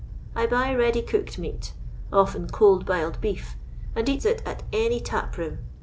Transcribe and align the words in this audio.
I 0.35 0.47
buy 0.47 0.73
ready 0.73 1.03
cooked 1.03 1.37
meat; 1.37 1.73
often 2.11 2.47
cold 2.47 2.87
b'iled 2.87 3.21
beef, 3.21 3.55
and 3.95 4.09
eats 4.09 4.25
it 4.25 4.41
at 4.47 4.63
any 4.73 4.99
tap 4.99 5.37
room. 5.37 5.59